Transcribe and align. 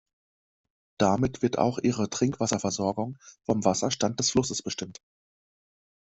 Damit 0.97 1.43
wird 1.43 1.59
auch 1.59 1.77
ihre 1.77 2.09
Trinkwasserversorgung 2.09 3.19
vom 3.43 3.63
Wasserstand 3.65 4.19
des 4.19 4.31
Flusses 4.31 4.63
bestimmt. 4.63 4.99